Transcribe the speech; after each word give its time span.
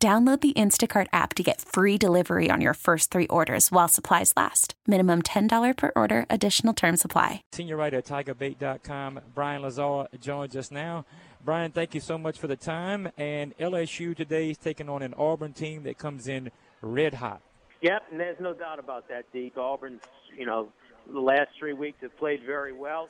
Download 0.00 0.40
the 0.40 0.52
Instacart 0.52 1.08
app 1.12 1.34
to 1.34 1.42
get 1.42 1.60
free 1.60 1.98
delivery 1.98 2.52
on 2.52 2.60
your 2.60 2.74
first 2.74 3.10
three 3.10 3.26
orders 3.26 3.72
while 3.72 3.88
supplies 3.88 4.32
last. 4.36 4.74
Minimum 4.86 5.22
$10 5.22 5.76
per 5.76 5.90
order, 5.96 6.24
additional 6.30 6.72
term 6.72 6.96
supply. 6.96 7.42
Senior 7.50 7.76
writer 7.76 7.98
at 7.98 8.04
TigerBait.com, 8.06 9.18
Brian 9.34 9.62
Lazar 9.62 10.06
joins 10.20 10.54
us 10.54 10.70
now. 10.70 11.04
Brian, 11.44 11.72
thank 11.72 11.96
you 11.96 12.00
so 12.00 12.16
much 12.16 12.38
for 12.38 12.46
the 12.46 12.54
time. 12.54 13.10
And 13.18 13.58
LSU 13.58 14.16
today 14.16 14.50
is 14.50 14.58
taking 14.58 14.88
on 14.88 15.02
an 15.02 15.14
Auburn 15.14 15.52
team 15.52 15.82
that 15.82 15.98
comes 15.98 16.28
in 16.28 16.52
red 16.80 17.14
hot. 17.14 17.40
Yep, 17.82 18.02
and 18.12 18.20
there's 18.20 18.38
no 18.38 18.54
doubt 18.54 18.78
about 18.78 19.08
that, 19.08 19.24
Deke. 19.32 19.56
Auburn's, 19.56 20.02
you 20.36 20.46
know, 20.46 20.68
the 21.12 21.20
last 21.20 21.48
three 21.58 21.72
weeks 21.72 21.98
have 22.02 22.16
played 22.18 22.44
very 22.46 22.72
well. 22.72 23.08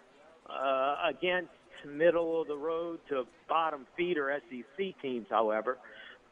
Uh, 0.49 0.97
against 1.07 1.51
middle 1.87 2.41
of 2.41 2.49
the 2.49 2.57
road 2.57 2.99
to 3.09 3.25
bottom 3.49 3.87
feeder 3.97 4.41
SEC 4.51 4.95
teams, 5.03 5.27
however. 5.31 5.79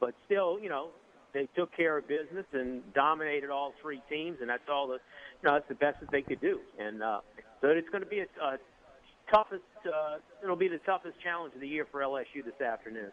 But 0.01 0.15
still, 0.27 0.59
you 0.61 0.69
know, 0.69 0.89
they 1.33 1.49
took 1.55 1.75
care 1.77 1.99
of 1.99 2.09
business 2.09 2.47
and 2.53 2.83
dominated 2.95 3.51
all 3.51 3.75
three 3.83 4.01
teams, 4.09 4.39
and 4.41 4.49
that's 4.49 4.69
all 4.71 4.87
the, 4.87 4.95
you 4.95 5.45
know, 5.45 5.55
that's 5.55 5.69
the 5.69 5.75
best 5.75 6.01
that 6.01 6.11
they 6.11 6.23
could 6.23 6.41
do. 6.41 6.61
And 6.79 7.03
uh, 7.03 7.21
so 7.61 7.69
it's 7.69 7.89
going 7.91 8.03
to 8.03 8.09
be 8.09 8.21
a, 8.21 8.45
a 8.45 8.59
toughest. 9.31 9.63
Uh, 9.85 10.17
it'll 10.43 10.57
be 10.57 10.69
the 10.69 10.79
toughest 10.79 11.21
challenge 11.23 11.55
of 11.55 11.61
the 11.61 11.69
year 11.69 11.87
for 11.91 12.01
LSU 12.01 12.45
this 12.45 12.61
afternoon. 12.61 13.11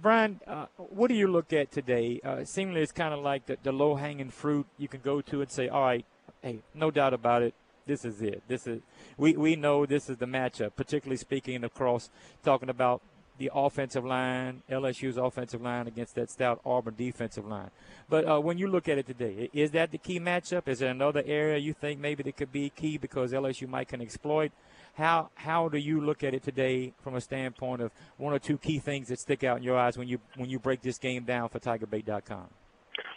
Brian, 0.00 0.40
uh, 0.46 0.66
what 0.76 1.08
do 1.08 1.14
you 1.14 1.26
look 1.26 1.52
at 1.52 1.70
today? 1.70 2.20
Uh, 2.24 2.44
seemingly, 2.44 2.80
it's 2.80 2.92
kind 2.92 3.12
of 3.12 3.20
like 3.20 3.46
the, 3.46 3.58
the 3.62 3.72
low 3.72 3.96
hanging 3.96 4.30
fruit 4.30 4.66
you 4.78 4.88
can 4.88 5.00
go 5.00 5.20
to 5.20 5.42
and 5.42 5.50
say, 5.50 5.68
all 5.68 5.82
right, 5.82 6.04
hey, 6.42 6.60
no 6.74 6.90
doubt 6.90 7.12
about 7.12 7.42
it. 7.42 7.54
This 7.86 8.04
is 8.04 8.22
it. 8.22 8.42
This 8.46 8.66
is 8.66 8.82
we, 9.16 9.36
we 9.36 9.56
know 9.56 9.84
this 9.84 10.08
is 10.08 10.18
the 10.18 10.26
matchup. 10.26 10.76
Particularly 10.76 11.16
speaking 11.16 11.64
across 11.64 12.08
talking 12.44 12.68
about 12.68 13.02
the 13.40 13.50
offensive 13.54 14.04
line, 14.04 14.62
LSU's 14.70 15.16
offensive 15.16 15.62
line 15.62 15.86
against 15.86 16.14
that 16.14 16.30
stout 16.30 16.60
Auburn 16.62 16.94
defensive 16.94 17.46
line. 17.46 17.70
But 18.06 18.28
uh, 18.28 18.38
when 18.38 18.58
you 18.58 18.68
look 18.68 18.86
at 18.86 18.98
it 18.98 19.06
today, 19.06 19.48
is 19.54 19.70
that 19.70 19.90
the 19.90 19.96
key 19.96 20.20
matchup? 20.20 20.68
Is 20.68 20.80
there 20.80 20.90
another 20.90 21.22
area 21.24 21.56
you 21.56 21.72
think 21.72 22.00
maybe 22.00 22.22
that 22.22 22.36
could 22.36 22.52
be 22.52 22.68
key 22.68 22.98
because 22.98 23.32
LSU 23.32 23.66
might 23.66 23.88
can 23.88 24.02
exploit? 24.02 24.52
How 24.94 25.30
how 25.36 25.70
do 25.70 25.78
you 25.78 26.02
look 26.02 26.22
at 26.22 26.34
it 26.34 26.42
today 26.42 26.92
from 27.02 27.14
a 27.14 27.20
standpoint 27.20 27.80
of 27.80 27.92
one 28.18 28.34
or 28.34 28.38
two 28.38 28.58
key 28.58 28.78
things 28.78 29.08
that 29.08 29.18
stick 29.18 29.42
out 29.42 29.56
in 29.56 29.62
your 29.62 29.78
eyes 29.78 29.96
when 29.96 30.06
you 30.06 30.18
when 30.36 30.50
you 30.50 30.58
break 30.58 30.82
this 30.82 30.98
game 30.98 31.24
down 31.24 31.48
for 31.48 31.60
TigerBait.com? 31.60 32.48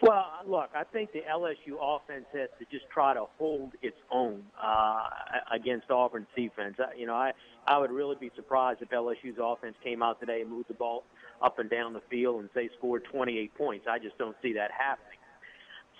Well, 0.03 0.25
look, 0.45 0.71
I 0.75 0.83
think 0.83 1.13
the 1.13 1.21
LSU 1.21 1.77
offense 1.79 2.25
has 2.33 2.49
to 2.59 2.65
just 2.69 2.83
try 2.93 3.13
to 3.13 3.23
hold 3.39 3.71
its 3.81 3.95
own 4.11 4.43
uh, 4.61 5.07
against 5.49 5.89
Auburn's 5.89 6.27
defense. 6.35 6.75
You 6.97 7.07
know, 7.07 7.13
I 7.13 7.31
I 7.65 7.77
would 7.77 7.89
really 7.89 8.17
be 8.19 8.29
surprised 8.35 8.81
if 8.81 8.89
LSU's 8.89 9.37
offense 9.41 9.75
came 9.81 10.03
out 10.03 10.19
today 10.19 10.41
and 10.41 10.49
moved 10.49 10.67
the 10.67 10.73
ball 10.73 11.05
up 11.41 11.57
and 11.57 11.69
down 11.69 11.93
the 11.93 12.01
field 12.09 12.41
and 12.41 12.49
say 12.53 12.69
scored 12.77 13.05
28 13.13 13.55
points. 13.55 13.85
I 13.89 13.97
just 13.97 14.17
don't 14.17 14.35
see 14.41 14.51
that 14.53 14.71
happening. 14.77 15.19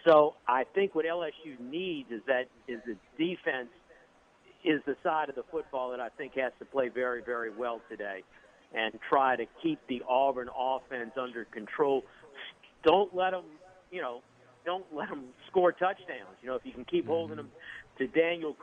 So 0.06 0.34
I 0.50 0.66
think 0.76 0.96
what 0.96 1.06
LSU 1.06 1.58
needs 1.62 2.12
is 2.12 2.20
that 2.28 2.48
is 2.68 2.82
the 2.86 2.98
defense 3.18 3.70
is 4.66 4.82
the 4.86 4.98
side 5.02 5.30
of 5.30 5.36
the 5.36 5.46
football 5.50 5.92
that 5.92 6.02
I 6.02 6.10
think 6.10 6.34
has 6.36 6.52
to 6.60 6.66
play 6.66 6.90
very 6.90 7.24
very 7.24 7.52
well 7.56 7.80
today 7.90 8.24
and 8.76 8.94
try 9.08 9.38
to 9.38 9.46
keep 9.62 9.80
the 9.88 10.04
Auburn 10.10 10.50
offense 10.54 11.12
under 11.16 11.46
control. 11.46 12.04
Don't 12.84 13.16
let 13.16 13.32
them 13.32 13.46
you 13.94 14.02
know, 14.02 14.22
don't 14.66 14.86
let 14.94 15.10
them 15.10 15.26
score 15.50 15.72
touchdowns. 15.72 16.36
You 16.42 16.50
know, 16.50 16.56
if 16.56 16.66
you 16.66 16.72
can 16.72 16.86
keep 16.86 17.06
holding 17.06 17.38
them 17.38 17.50
to 18.00 18.08
Daniel 18.08 18.56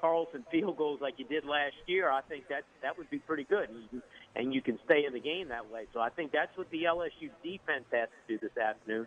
Carlson 0.00 0.44
field 0.50 0.76
goals 0.76 1.00
like 1.00 1.14
you 1.18 1.24
did 1.24 1.44
last 1.44 1.74
year, 1.86 2.10
I 2.10 2.20
think 2.22 2.48
that 2.48 2.64
that 2.82 2.98
would 2.98 3.08
be 3.08 3.18
pretty 3.18 3.44
good, 3.44 3.70
and 3.70 3.82
you, 3.82 3.88
can, 3.88 4.02
and 4.34 4.54
you 4.54 4.60
can 4.60 4.78
stay 4.84 5.04
in 5.06 5.14
the 5.14 5.20
game 5.20 5.48
that 5.48 5.70
way. 5.70 5.86
So 5.94 6.00
I 6.00 6.10
think 6.10 6.32
that's 6.32 6.56
what 6.58 6.70
the 6.70 6.84
LSU 6.84 7.30
defense 7.42 7.86
has 7.92 8.08
to 8.08 8.36
do 8.36 8.38
this 8.38 8.56
afternoon. 8.58 9.06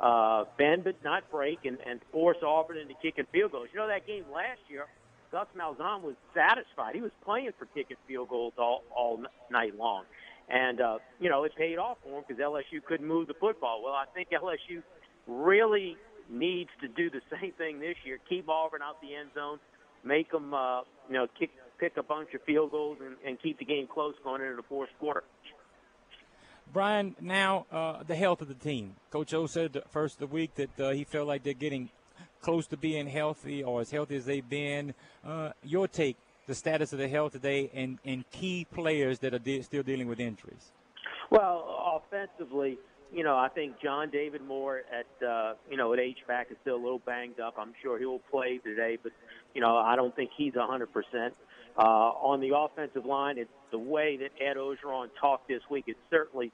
Uh, 0.00 0.44
bend 0.58 0.84
but 0.84 0.96
not 1.04 1.30
break, 1.30 1.64
and, 1.64 1.78
and 1.86 2.00
force 2.12 2.36
Auburn 2.44 2.78
into 2.78 2.94
kicking 3.00 3.26
field 3.32 3.52
goals. 3.52 3.68
You 3.72 3.78
know 3.78 3.88
that 3.88 4.06
game 4.06 4.24
last 4.34 4.60
year, 4.68 4.86
Gus 5.30 5.46
Malzahn 5.56 6.02
was 6.02 6.16
satisfied. 6.34 6.94
He 6.94 7.00
was 7.00 7.12
playing 7.24 7.50
for 7.58 7.66
kicking 7.66 7.96
field 8.06 8.28
goals 8.28 8.54
all 8.58 8.82
all 8.94 9.22
night 9.50 9.76
long, 9.78 10.04
and 10.48 10.80
uh, 10.80 10.98
you 11.20 11.28
know 11.28 11.44
it 11.44 11.52
paid 11.56 11.78
off 11.78 11.98
for 12.02 12.18
him 12.18 12.24
because 12.26 12.42
LSU 12.42 12.84
couldn't 12.84 13.06
move 13.06 13.26
the 13.26 13.34
football. 13.34 13.82
Well, 13.82 13.94
I 13.94 14.04
think 14.14 14.28
LSU 14.30 14.82
really 15.26 15.96
needs 16.28 16.70
to 16.80 16.88
do 16.88 17.10
the 17.10 17.20
same 17.40 17.52
thing 17.52 17.80
this 17.80 17.96
year. 18.04 18.18
Keep 18.28 18.48
Auburn 18.48 18.82
out 18.82 19.00
the 19.00 19.14
end 19.14 19.30
zone, 19.34 19.58
make 20.04 20.30
them, 20.30 20.54
uh, 20.54 20.80
you 21.08 21.14
know, 21.14 21.26
kick, 21.38 21.50
pick 21.78 21.96
a 21.96 22.02
bunch 22.02 22.34
of 22.34 22.42
field 22.42 22.70
goals, 22.70 22.98
and, 23.04 23.16
and 23.26 23.40
keep 23.42 23.58
the 23.58 23.64
game 23.64 23.86
close 23.86 24.14
going 24.24 24.42
into 24.42 24.56
the 24.56 24.62
fourth 24.62 24.90
quarter. 24.98 25.24
Brian, 26.72 27.14
now 27.20 27.66
uh, 27.70 28.02
the 28.04 28.16
health 28.16 28.42
of 28.42 28.48
the 28.48 28.54
team. 28.54 28.94
Coach 29.10 29.32
O 29.34 29.46
said 29.46 29.80
first 29.90 30.14
of 30.14 30.28
the 30.28 30.34
week 30.34 30.54
that 30.56 30.80
uh, 30.80 30.90
he 30.90 31.04
felt 31.04 31.28
like 31.28 31.42
they're 31.42 31.54
getting 31.54 31.90
close 32.40 32.66
to 32.68 32.76
being 32.76 33.06
healthy 33.06 33.62
or 33.62 33.80
as 33.80 33.90
healthy 33.90 34.16
as 34.16 34.24
they've 34.24 34.48
been. 34.48 34.94
Uh, 35.24 35.50
your 35.62 35.88
take, 35.88 36.16
the 36.46 36.54
status 36.54 36.92
of 36.92 36.98
the 36.98 37.08
health 37.08 37.32
today, 37.32 37.70
and, 37.74 37.98
and 38.04 38.28
key 38.30 38.66
players 38.72 39.18
that 39.20 39.34
are 39.34 39.38
de- 39.38 39.62
still 39.62 39.82
dealing 39.82 40.08
with 40.08 40.20
injuries. 40.20 40.72
Well, 41.30 42.02
offensively, 42.04 42.78
you 43.12 43.24
know, 43.24 43.36
I 43.36 43.48
think 43.48 43.80
John 43.82 44.10
David 44.10 44.42
Moore 44.42 44.82
at 44.92 45.26
uh, 45.26 45.54
you 45.70 45.76
know 45.76 45.92
at 45.92 45.98
H 45.98 46.18
back 46.26 46.48
is 46.50 46.56
still 46.62 46.76
a 46.76 46.82
little 46.82 47.00
banged 47.00 47.40
up. 47.40 47.54
I'm 47.58 47.72
sure 47.82 47.98
he'll 47.98 48.20
play 48.30 48.58
today, 48.58 48.98
but 49.02 49.12
you 49.54 49.60
know 49.60 49.76
I 49.76 49.96
don't 49.96 50.14
think 50.14 50.30
he's 50.36 50.54
100 50.54 50.92
percent. 50.92 51.34
Uh, 51.78 51.82
on 51.82 52.40
the 52.40 52.56
offensive 52.56 53.04
line, 53.04 53.38
it's 53.38 53.50
the 53.70 53.78
way 53.78 54.16
that 54.16 54.30
Ed 54.42 54.56
Orgeron 54.56 55.08
talked 55.20 55.48
this 55.48 55.60
week. 55.70 55.84
It 55.88 55.96
certainly 56.10 56.50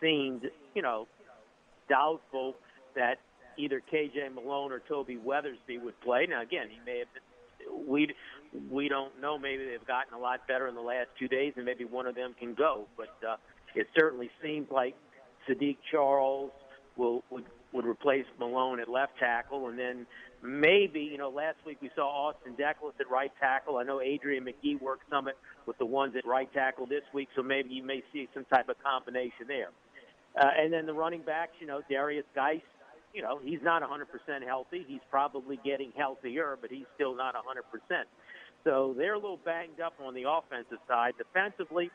seemed, 0.00 0.42
you 0.74 0.82
know, 0.82 1.06
doubtful 1.88 2.54
that 2.94 3.18
either 3.56 3.80
KJ 3.92 4.34
Malone 4.34 4.70
or 4.70 4.80
Toby 4.86 5.16
Weathersby 5.16 5.82
would 5.82 5.98
play. 6.02 6.26
Now, 6.28 6.42
again, 6.42 6.66
he 6.70 6.78
may 6.84 6.98
have. 6.98 7.08
Been, 7.14 7.22
we 7.88 8.14
we 8.70 8.88
don't 8.88 9.20
know. 9.20 9.38
Maybe 9.38 9.64
they've 9.64 9.86
gotten 9.86 10.14
a 10.14 10.18
lot 10.18 10.46
better 10.46 10.68
in 10.68 10.74
the 10.74 10.80
last 10.80 11.08
two 11.18 11.28
days, 11.28 11.54
and 11.56 11.64
maybe 11.64 11.84
one 11.84 12.06
of 12.06 12.14
them 12.14 12.34
can 12.38 12.54
go. 12.54 12.86
But 12.96 13.16
uh, 13.26 13.36
it 13.74 13.88
certainly 13.98 14.30
seems 14.42 14.68
like 14.70 14.94
Saahdiq 15.48 15.76
Charles 15.90 16.50
will 16.96 17.24
would 17.30 17.44
would 17.72 17.84
replace 17.84 18.24
Malone 18.38 18.80
at 18.80 18.88
left 18.88 19.18
tackle, 19.18 19.68
and 19.68 19.78
then 19.78 20.06
maybe 20.42 21.00
you 21.00 21.18
know 21.18 21.30
last 21.30 21.56
week 21.66 21.78
we 21.80 21.90
saw 21.94 22.28
Austin 22.28 22.54
Deculus 22.54 22.98
at 23.00 23.10
right 23.10 23.32
tackle. 23.40 23.78
I 23.78 23.82
know 23.82 24.00
Adrian 24.00 24.44
Magee 24.44 24.76
worked 24.76 25.04
some 25.10 25.28
with 25.66 25.78
the 25.78 25.86
ones 25.86 26.14
at 26.16 26.26
right 26.26 26.52
tackle 26.52 26.86
this 26.86 27.02
week, 27.12 27.28
so 27.36 27.42
maybe 27.42 27.70
you 27.70 27.82
may 27.82 28.02
see 28.12 28.28
some 28.34 28.44
type 28.46 28.68
of 28.68 28.76
combination 28.82 29.46
there. 29.46 29.70
Uh, 30.40 30.46
and 30.56 30.72
then 30.72 30.86
the 30.86 30.92
running 30.92 31.22
backs, 31.22 31.52
you 31.60 31.66
know, 31.66 31.80
Derrius 31.90 32.22
Guice, 32.34 32.60
you 33.14 33.22
know, 33.22 33.40
he's 33.42 33.62
not 33.62 33.82
100% 33.82 34.46
healthy. 34.46 34.84
He's 34.86 35.00
probably 35.10 35.58
getting 35.64 35.92
healthier, 35.96 36.58
but 36.60 36.70
he's 36.70 36.86
still 36.94 37.16
not 37.16 37.34
100%. 37.34 38.04
So 38.64 38.94
they're 38.96 39.14
a 39.14 39.18
little 39.18 39.40
banged 39.44 39.80
up 39.80 39.94
on 40.04 40.14
the 40.14 40.24
offensive 40.28 40.78
side. 40.86 41.14
Defensively, 41.16 41.90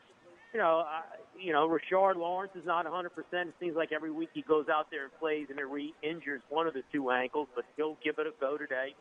you 0.52 0.60
know, 0.60 0.80
uh, 0.80 1.02
you 1.38 1.52
know, 1.52 1.68
Rashard 1.68 2.16
Lawrence 2.16 2.52
is 2.54 2.64
not 2.64 2.86
100%. 2.86 3.08
It 3.32 3.54
seems 3.60 3.76
like 3.76 3.92
every 3.92 4.10
week 4.10 4.30
he 4.32 4.42
goes 4.42 4.66
out 4.68 4.86
there 4.90 5.04
and 5.04 5.12
plays 5.18 5.48
and 5.50 5.58
it 5.58 5.66
re-injures 5.66 6.42
one 6.48 6.66
of 6.66 6.74
the 6.74 6.82
two 6.92 7.10
ankles, 7.10 7.48
but 7.54 7.64
he'll 7.76 7.98
give 8.04 8.18
it 8.18 8.26
a 8.26 8.32
go 8.40 8.56
today. 8.56 8.94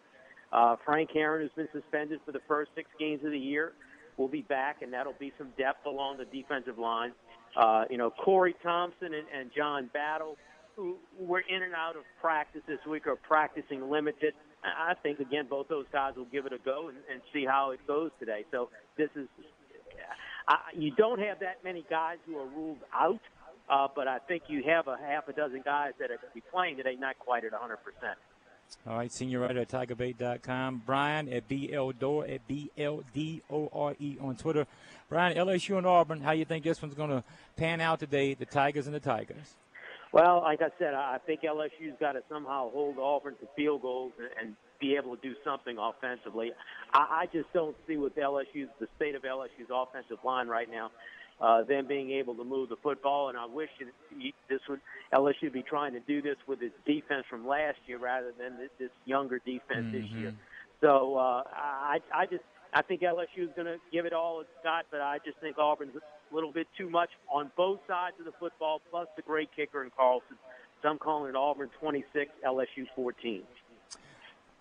Uh, 0.52 0.76
Frank 0.86 1.10
Herron, 1.14 1.42
who's 1.42 1.52
been 1.56 1.82
suspended 1.82 2.20
for 2.26 2.32
the 2.32 2.42
first 2.48 2.72
six 2.76 2.90
games 3.00 3.24
of 3.24 3.32
the 3.32 3.40
year, 3.40 3.74
will 4.18 4.28
be 4.28 4.42
back, 4.42 4.82
and 4.82 4.94
that'll 4.94 5.16
be 5.20 5.32
some 5.38 5.50
depth 5.58 5.86
along 5.86 6.18
the 6.18 6.26
defensive 6.26 6.78
line. 6.78 7.12
Uh, 7.56 7.86
you 7.90 7.98
know, 7.98 8.12
Corey 8.12 8.56
Thompson 8.64 9.14
and, 9.14 9.28
and 9.36 9.52
John 9.56 9.90
Battle, 9.94 10.38
were 11.20 11.44
in 11.48 11.64
and 11.64 11.74
out 11.74 11.96
of 11.96 12.04
practice 12.22 12.62
this 12.68 12.80
week, 12.90 13.08
or 13.08 13.16
practicing 13.16 13.90
limited. 13.90 14.34
I 14.64 14.94
think 15.02 15.20
again, 15.20 15.48
both 15.50 15.68
those 15.68 15.86
guys 15.92 16.16
will 16.16 16.26
give 16.26 16.46
it 16.46 16.54
a 16.54 16.58
go 16.58 16.88
and, 16.88 16.98
and 17.12 17.22
see 17.34 17.46
how 17.46 17.72
it 17.72 17.86
goes 17.86 18.12
today. 18.20 18.46
So 18.52 18.70
this 18.98 19.10
is 19.16 19.28
uh, 20.48 20.56
you 20.74 20.92
don't 20.92 21.20
have 21.20 21.40
that 21.40 21.64
many 21.64 21.86
guys 21.90 22.18
who 22.26 22.38
are 22.38 22.46
ruled 22.46 22.80
out, 22.94 23.20
uh, 23.70 23.88
but 23.96 24.08
I 24.08 24.20
think 24.20 24.44
you 24.48 24.64
have 24.68 24.88
a 24.88 24.98
half 24.98 25.28
a 25.28 25.34
dozen 25.34 25.62
guys 25.64 25.94
that 26.00 26.06
are 26.06 26.18
going 26.18 26.30
to 26.30 26.34
be 26.34 26.44
playing 26.52 26.78
today, 26.78 26.96
not 27.00 27.18
quite 27.20 27.46
at 27.46 27.52
100%. 27.52 27.78
All 28.88 28.98
right, 28.98 29.12
senior 29.12 29.40
writer 29.40 29.62
at 29.62 29.70
TigerBait.com. 29.70 30.84
Brian 30.86 31.32
at 31.32 31.48
BL 31.48 31.92
at 32.24 32.48
B-L-D-O-R-E 32.48 34.18
on 34.20 34.36
Twitter. 34.36 34.66
Brian, 35.10 35.38
LSU 35.38 35.78
and 35.78 35.86
Auburn, 35.86 36.22
how 36.22 36.32
you 36.32 36.46
think 36.46 36.64
this 36.64 36.82
one's 36.82 36.96
going 36.96 37.10
to 37.10 37.24
pan 37.56 37.82
out 37.82 38.00
today, 38.00 38.34
the 38.34 38.46
Tigers 38.46 38.88
and 38.88 38.96
the 38.96 39.00
Tigers? 39.00 39.56
Well, 40.14 40.42
like 40.44 40.62
I 40.62 40.70
said, 40.78 40.94
I 40.94 41.18
think 41.26 41.42
LSU's 41.42 41.98
got 42.00 42.12
to 42.12 42.22
somehow 42.30 42.70
hold 42.70 43.00
Auburn 43.00 43.34
to 43.42 43.48
field 43.56 43.82
goals 43.82 44.14
and, 44.40 44.56
be 44.82 44.98
able 44.98 45.16
to 45.16 45.22
do 45.22 45.34
something 45.46 45.78
offensively. 45.78 46.52
I, 46.94 47.22
I 47.22 47.26
just 47.32 47.48
don't 47.54 47.74
see 47.88 47.96
with 47.96 48.18
LSU's 48.18 48.68
the 48.82 48.88
state 48.98 49.16
of 49.16 49.22
LSU's 49.22 49.70
offensive 49.74 50.18
line 50.26 50.50
right 50.50 50.70
now. 50.70 50.92
Uh, 51.40 51.64
them 51.64 51.88
being 51.88 52.12
able 52.12 52.36
to 52.36 52.44
move 52.44 52.68
the 52.68 52.76
football, 52.84 53.30
and 53.30 53.38
I 53.38 53.46
wish 53.46 53.70
it, 53.80 54.34
this 54.50 54.60
would 54.68 54.82
LSU 55.14 55.54
be 55.54 55.64
trying 55.64 55.94
to 55.94 56.02
do 56.02 56.22
this 56.22 56.36
with 56.48 56.62
its 56.62 56.76
defense 56.86 57.24
from 57.30 57.48
last 57.48 57.78
year 57.88 57.98
rather 57.98 58.34
than 58.38 58.58
this, 58.58 58.70
this 58.78 58.90
younger 59.06 59.40
defense 59.40 59.86
mm-hmm. 59.86 59.92
this 59.94 60.06
year. 60.12 60.34
So 60.82 61.16
uh, 61.16 61.44
I, 61.56 62.00
I 62.14 62.26
just 62.26 62.44
I 62.74 62.82
think 62.82 63.02
LSU 63.02 63.44
is 63.44 63.50
going 63.56 63.68
to 63.68 63.78
give 63.92 64.06
it 64.06 64.14
all 64.14 64.42
it's 64.42 64.50
got, 64.64 64.86
but 64.90 65.02
I 65.02 65.20
just 65.24 65.38
think 65.40 65.58
Auburn's 65.58 65.96
a 65.96 66.36
little 66.36 66.52
bit 66.52 66.68
too 66.78 66.90
much 66.90 67.10
on 67.32 67.52
both 67.56 67.80
sides 67.88 68.16
of 68.20 68.26
the 68.26 68.32
football, 68.40 68.82
plus 68.90 69.08
the 69.16 69.22
great 69.22 69.50
kicker 69.56 69.84
in 69.84 69.92
Carlson. 69.96 70.38
So 70.82 70.90
I'm 70.90 70.98
calling 70.98 71.30
it 71.30 71.36
Auburn 71.36 71.70
26, 71.80 72.32
LSU 72.46 72.86
14. 72.96 73.44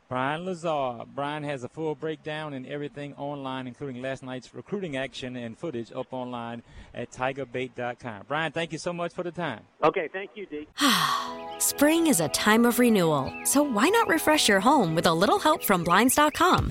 Brian 0.09 0.45
Lazar. 0.45 1.05
Brian 1.15 1.43
has 1.43 1.65
a 1.65 1.71
full 1.71 1.95
breakdown 1.95 2.53
and 2.53 2.67
everything 2.67 3.15
online, 3.15 3.67
including 3.67 4.03
last 4.03 4.23
night's 4.23 4.55
recruiting 4.55 4.95
action 4.95 5.37
and 5.37 5.57
footage 5.57 5.91
up 5.91 6.13
online 6.13 6.63
at 6.93 7.11
tigerbait.com. 7.11 8.25
Brian, 8.29 8.53
thank 8.53 8.73
you 8.73 8.79
so 8.79 8.93
much 8.93 9.15
for 9.15 9.23
the 9.23 9.31
time. 9.31 9.63
Okay, 9.83 10.11
thank 10.13 10.33
you, 10.35 10.45
Dee. 10.45 10.69
Spring 11.59 12.09
is 12.09 12.21
a 12.21 12.29
time 12.29 12.67
of 12.67 12.79
renewal, 12.79 13.33
so 13.45 13.63
why 13.63 13.89
not 13.89 14.07
refresh 14.07 14.51
your 14.51 14.61
home 14.61 14.95
with 14.95 15.07
a 15.07 15.15
little 15.15 15.39
help 15.39 15.65
from 15.65 15.83
Blinds.com? 15.83 16.71